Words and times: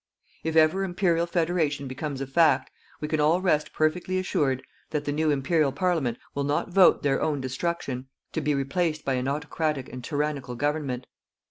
If 0.43 0.55
ever 0.55 0.83
Imperial 0.83 1.27
Federation 1.27 1.87
becomes 1.87 2.21
a 2.21 2.25
fact, 2.25 2.71
we 3.01 3.07
can 3.07 3.19
all 3.19 3.39
rest 3.39 3.71
perfectly 3.71 4.17
assured 4.17 4.63
that 4.89 5.05
the 5.05 5.11
new 5.11 5.29
Imperial 5.29 5.71
Parliament 5.71 6.17
will 6.33 6.43
not 6.43 6.71
vote 6.73 7.03
their 7.03 7.21
own 7.21 7.39
destruction 7.39 8.07
to 8.33 8.41
be 8.41 8.55
replaced 8.55 9.05
by 9.05 9.13
an 9.13 9.27
autocratic 9.27 9.93
and 9.93 10.03
tyrannical 10.03 10.55
government. 10.55 11.05